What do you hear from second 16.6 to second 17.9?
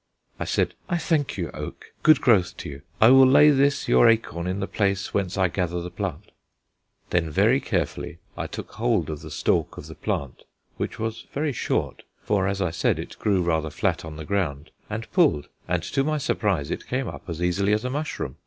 it came up as easily as